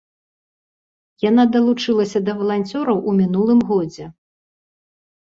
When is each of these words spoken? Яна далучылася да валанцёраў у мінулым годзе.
Яна 1.29 1.43
далучылася 1.55 2.19
да 2.29 2.33
валанцёраў 2.39 2.97
у 3.11 3.13
мінулым 3.19 3.59
годзе. 3.73 4.05